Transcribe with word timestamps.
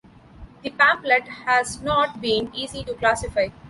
The 0.63 0.71
pamphlet 0.71 1.27
has 1.27 1.79
not 1.83 2.21
been 2.21 2.49
easy 2.55 2.83
to 2.85 2.95
classify. 2.95 3.49